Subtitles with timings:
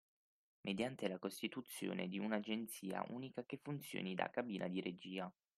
[0.63, 5.31] Mediante la costituzione di un’agenzia unica che funzioni da cabina di regia